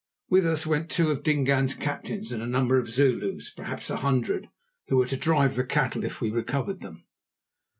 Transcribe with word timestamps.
With 0.31 0.47
us 0.47 0.65
went 0.65 0.89
two 0.89 1.11
of 1.11 1.21
Dingaan's 1.21 1.75
captains 1.75 2.31
and 2.31 2.41
a 2.41 2.47
number 2.47 2.79
of 2.79 2.89
Zulus, 2.89 3.51
perhaps 3.51 3.91
a 3.91 3.97
hundred, 3.97 4.49
who 4.87 4.97
were 4.97 5.05
to 5.05 5.15
drive 5.15 5.55
the 5.55 5.63
cattle 5.63 6.03
if 6.03 6.21
we 6.21 6.31
recovered 6.31 6.79
them. 6.79 7.05